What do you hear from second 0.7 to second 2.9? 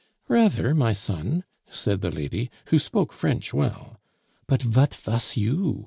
my son," said the lady, who